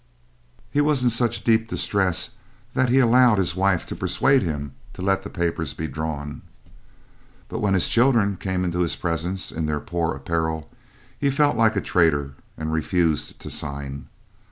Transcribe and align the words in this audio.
He 0.71 0.81
was 0.81 1.03
in 1.03 1.11
such 1.11 1.43
deep 1.43 1.67
distress 1.67 2.31
that 2.73 2.89
he 2.89 2.97
allowed 2.97 3.37
his 3.37 3.55
wife 3.55 3.85
to 3.85 3.95
persuade 3.95 4.41
him 4.41 4.73
to 4.93 5.03
let 5.03 5.21
the 5.21 5.29
papers 5.29 5.75
be 5.75 5.87
drawn; 5.87 6.41
but 7.49 7.59
when 7.59 7.75
his 7.75 7.87
children 7.87 8.35
came 8.35 8.65
into 8.65 8.79
his 8.79 8.95
presence 8.95 9.51
in 9.51 9.67
their 9.67 9.79
poor 9.79 10.15
apparel, 10.15 10.71
he 11.19 11.29
felt 11.29 11.55
like 11.55 11.75
a 11.75 11.81
traitor 11.81 12.33
and 12.57 12.73
refused 12.73 13.39
to 13.41 13.49
sign. 13.51 14.07